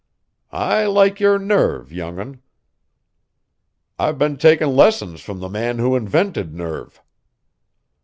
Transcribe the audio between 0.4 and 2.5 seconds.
"I like your nerve, young un."